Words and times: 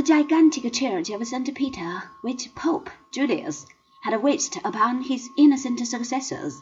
The 0.00 0.06
gigantic 0.06 0.72
church 0.72 1.10
of 1.10 1.26
St. 1.26 1.54
Peter, 1.54 2.04
which 2.22 2.54
Pope 2.54 2.88
Julius 3.12 3.66
had 4.02 4.22
wished 4.22 4.56
upon 4.64 5.02
his 5.02 5.28
innocent 5.36 5.86
successors, 5.86 6.58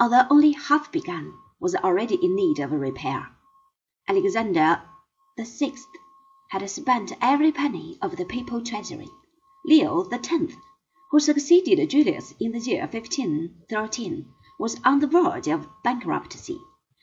although 0.00 0.26
only 0.28 0.50
half 0.50 0.90
begun, 0.90 1.32
was 1.60 1.76
already 1.76 2.16
in 2.16 2.34
need 2.34 2.58
of 2.58 2.72
repair. 2.72 3.28
Alexander 4.08 4.82
VI 5.38 5.74
had 6.50 6.68
spent 6.68 7.12
every 7.20 7.52
penny 7.52 7.98
of 8.02 8.16
the 8.16 8.24
papal 8.24 8.60
treasury. 8.60 9.10
Leo 9.64 10.02
X, 10.10 10.28
who 11.12 11.20
succeeded 11.20 11.88
Julius 11.88 12.34
in 12.40 12.50
the 12.50 12.58
year 12.58 12.88
1513, 12.90 14.26
was 14.58 14.80
on 14.84 14.98
the 14.98 15.06
verge 15.06 15.46
of 15.46 15.68
bankruptcy. 15.84 16.58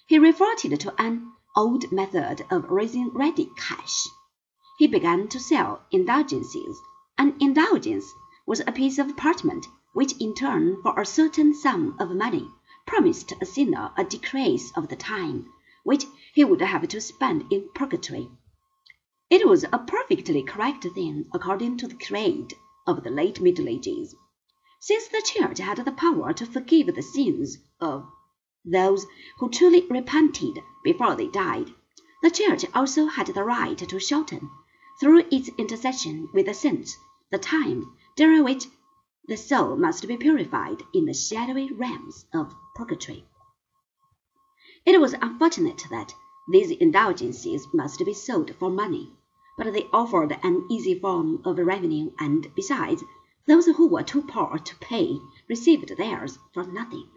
He 0.08 0.20
reverted 0.20 0.78
to 0.82 1.02
an 1.02 1.32
old 1.56 1.90
method 1.90 2.46
of 2.52 2.70
raising 2.70 3.12
ready 3.12 3.50
cash. 3.56 4.08
He 4.80 4.88
began 4.88 5.28
to 5.28 5.42
sell 5.42 5.82
indulgences. 5.92 6.80
An 7.18 7.36
indulgence 7.42 8.14
was 8.46 8.62
a 8.62 8.72
piece 8.72 8.98
of 8.98 9.18
parchment 9.18 9.68
which, 9.92 10.14
in 10.22 10.34
turn 10.34 10.82
for 10.82 10.98
a 10.98 11.06
certain 11.06 11.54
sum 11.54 11.98
of 12.00 12.16
money, 12.16 12.48
promised 12.88 13.34
a 13.42 13.46
sinner 13.46 13.92
a 13.98 14.06
decrease 14.06 14.72
of 14.78 14.88
the 14.88 14.96
time 14.96 15.52
which 15.84 16.06
he 16.34 16.46
would 16.46 16.62
have 16.62 16.88
to 16.88 17.02
spend 17.02 17.52
in 17.52 17.68
purgatory. 17.76 18.32
It 19.30 19.46
was 19.46 19.66
a 19.66 19.80
perfectly 19.86 20.44
correct 20.44 20.84
thing 20.96 21.26
according 21.34 21.76
to 21.80 21.88
the 21.90 21.98
creed 21.98 22.54
of 22.88 23.04
the 23.04 23.12
late 23.12 23.42
Middle 23.42 23.68
Ages. 23.68 24.16
Since 24.80 25.10
the 25.10 25.22
Church 25.22 25.58
had 25.58 25.80
the 25.80 25.92
power 25.92 26.32
to 26.32 26.46
forgive 26.46 26.96
the 26.96 27.02
sins 27.02 27.58
of 27.82 28.08
those 28.64 29.06
who 29.40 29.50
truly 29.50 29.86
repented 29.90 30.64
before 30.86 31.16
they 31.18 31.28
died, 31.28 31.74
the 32.24 32.32
Church 32.32 32.64
also 32.74 33.08
had 33.08 33.28
the 33.28 33.44
right 33.44 33.78
to 33.78 34.00
shorten, 34.00 34.50
through 35.00 35.24
its 35.32 35.50
intercession 35.58 36.28
with 36.34 36.46
the 36.46 36.54
saints, 36.54 36.98
the 37.32 37.38
time 37.38 37.96
during 38.16 38.44
which 38.44 38.66
the 39.28 39.38
soul 39.38 39.76
must 39.76 40.08
be 40.08 40.18
purified 40.18 40.84
in 40.94 41.06
the 41.06 41.14
shadowy 41.14 41.72
realms 41.72 42.26
of 42.34 42.54
purgatory. 42.76 43.24
It 44.86 45.00
was 45.00 45.14
unfortunate 45.14 45.84
that 45.90 46.14
these 46.52 46.72
indulgences 46.72 47.68
must 47.74 48.04
be 48.04 48.14
sold 48.14 48.56
for 48.56 48.70
money, 48.70 49.14
but 49.58 49.72
they 49.72 49.88
offered 49.94 50.38
an 50.42 50.66
easy 50.70 50.98
form 51.00 51.42
of 51.46 51.60
revenue, 51.60 52.12
and 52.20 52.48
besides, 52.56 53.04
those 53.46 53.68
who 53.68 53.88
were 53.88 54.04
too 54.04 54.24
poor 54.24 54.58
to 54.58 54.76
pay 54.78 55.20
received 55.48 55.96
theirs 55.98 56.40
for 56.54 56.64
nothing. 56.64 57.08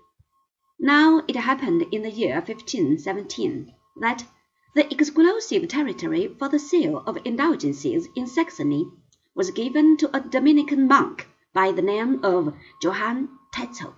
Now 0.79 1.23
it 1.29 1.37
happened 1.37 1.83
in 1.93 2.03
the 2.03 2.11
year 2.11 2.35
1517 2.35 3.73
that 4.01 4.27
the 4.75 4.91
exclusive 4.93 5.69
territory 5.69 6.35
for 6.39 6.49
the 6.49 6.59
sale 6.59 6.99
of 7.07 7.19
indulgences 7.25 8.09
in 8.17 8.27
Saxony 8.27 8.91
was 9.35 9.51
given 9.51 9.97
to 9.99 10.17
a 10.17 10.21
Dominican 10.21 10.89
monk 10.89 11.29
by 11.53 11.73
the 11.73 11.83
name 11.83 12.25
of 12.25 12.55
Johann 12.83 13.29
Tetzel. 13.53 13.95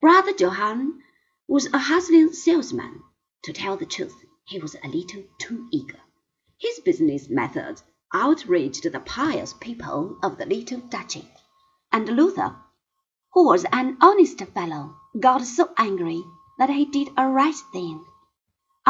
Brother 0.00 0.32
Johann 0.38 1.00
was 1.48 1.72
a 1.72 1.78
hustling 1.78 2.32
salesman. 2.32 3.02
To 3.44 3.52
tell 3.52 3.76
the 3.76 3.86
truth, 3.86 4.24
he 4.44 4.58
was 4.58 4.76
a 4.82 4.88
little 4.88 5.24
too 5.38 5.66
eager. 5.70 6.00
His 6.58 6.80
business 6.80 7.30
methods 7.30 7.82
outraged 8.12 8.84
the 8.84 9.00
pious 9.00 9.54
people 9.54 10.18
of 10.22 10.36
the 10.36 10.44
little 10.44 10.80
duchy, 10.80 11.26
and 11.90 12.06
Luther, 12.08 12.56
who 13.32 13.46
was 13.46 13.64
an 13.72 13.96
honest 14.02 14.40
fellow, 14.54 14.96
got 15.18 15.42
so 15.42 15.70
angry 15.78 16.22
that 16.58 16.68
he 16.68 16.84
did 16.84 17.08
a 17.16 17.26
right 17.26 17.54
thing. 17.72 18.04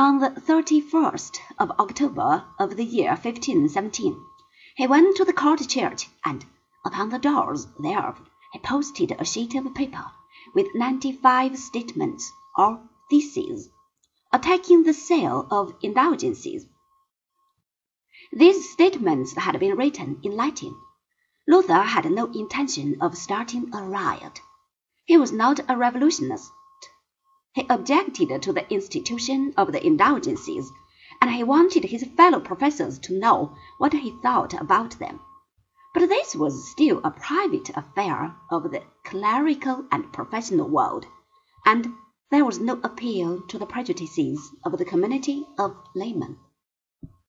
On 0.02 0.18
the 0.18 0.30
31st 0.30 1.40
of 1.58 1.72
October 1.72 2.46
of 2.58 2.76
the 2.76 2.86
year 2.86 3.10
1517, 3.10 4.18
he 4.74 4.86
went 4.86 5.14
to 5.18 5.26
the 5.26 5.34
court 5.34 5.68
church, 5.68 6.08
and 6.24 6.46
upon 6.86 7.10
the 7.10 7.18
doors 7.18 7.66
thereof 7.78 8.18
he 8.54 8.60
posted 8.60 9.10
a 9.12 9.26
sheet 9.26 9.54
of 9.54 9.74
paper 9.74 10.06
with 10.54 10.74
ninety-five 10.74 11.58
statements 11.58 12.32
or 12.56 12.80
theses 13.10 13.68
attacking 14.32 14.84
the 14.84 14.94
sale 14.94 15.46
of 15.50 15.74
indulgences. 15.82 16.64
These 18.32 18.72
statements 18.72 19.34
had 19.34 19.60
been 19.60 19.76
written 19.76 20.18
in 20.22 20.34
Latin. 20.34 20.74
Luther 21.46 21.82
had 21.82 22.10
no 22.10 22.24
intention 22.32 23.02
of 23.02 23.18
starting 23.18 23.68
a 23.74 23.82
riot. 23.82 24.40
He 25.04 25.18
was 25.18 25.30
not 25.30 25.60
a 25.68 25.76
revolutionist. 25.76 26.50
He 27.52 27.66
objected 27.68 28.42
to 28.42 28.52
the 28.52 28.72
institution 28.72 29.52
of 29.56 29.72
the 29.72 29.84
indulgences, 29.84 30.70
and 31.20 31.32
he 31.32 31.42
wanted 31.42 31.82
his 31.84 32.04
fellow 32.16 32.38
professors 32.38 32.98
to 33.00 33.18
know 33.18 33.56
what 33.78 33.92
he 33.92 34.12
thought 34.22 34.54
about 34.54 34.98
them. 35.00 35.18
But 35.92 36.08
this 36.08 36.36
was 36.36 36.70
still 36.70 37.00
a 37.02 37.10
private 37.10 37.70
affair 37.76 38.36
of 38.52 38.70
the 38.70 38.84
clerical 39.04 39.84
and 39.90 40.12
professional 40.12 40.68
world, 40.68 41.06
and 41.66 41.92
there 42.30 42.44
was 42.44 42.60
no 42.60 42.78
appeal 42.84 43.40
to 43.48 43.58
the 43.58 43.66
prejudices 43.66 44.54
of 44.64 44.78
the 44.78 44.84
community 44.84 45.44
of 45.58 45.76
laymen. 45.96 46.38